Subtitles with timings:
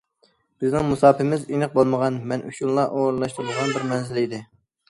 [0.63, 4.43] بىزنىڭ مۇساپىمىز ئېنىق بولمىغان، مەن ئۈچۈنلا ئورۇنلاشتۇرۇلغان بىر مەنزىل ئىدى.